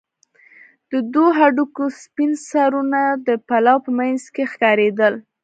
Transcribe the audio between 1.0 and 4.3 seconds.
دوو هډوکو سپين سرونه د پلو په منځ